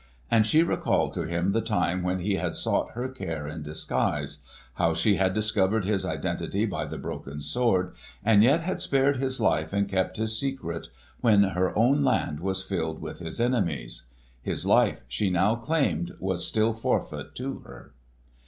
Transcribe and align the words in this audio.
And 0.31 0.47
she 0.47 0.63
recalled 0.63 1.13
to 1.13 1.27
him 1.27 1.51
the 1.51 1.61
time 1.61 2.01
when 2.01 2.21
he 2.21 2.33
had 2.33 2.55
sought 2.55 2.93
her 2.93 3.07
care 3.07 3.47
in 3.47 3.61
disguise; 3.61 4.39
how 4.73 4.95
she 4.95 5.17
had 5.17 5.35
discovered 5.35 5.85
his 5.85 6.03
identity 6.03 6.65
by 6.65 6.87
the 6.87 6.97
broken 6.97 7.39
sword, 7.39 7.93
and 8.25 8.41
yet 8.43 8.61
had 8.61 8.81
spared 8.81 9.17
his 9.17 9.39
life 9.39 9.73
and 9.73 9.87
kept 9.87 10.17
his 10.17 10.35
secret 10.35 10.87
when 11.19 11.43
her 11.43 11.77
own 11.77 12.03
land 12.03 12.39
was 12.39 12.63
filled 12.63 12.99
with 12.99 13.19
his 13.19 13.39
enemies. 13.39 14.07
His 14.41 14.65
life, 14.65 15.01
she 15.07 15.29
now 15.29 15.53
claimed, 15.53 16.13
was 16.19 16.47
still 16.47 16.73
forfeit 16.73 17.35
to 17.35 17.59
her. 17.59 17.93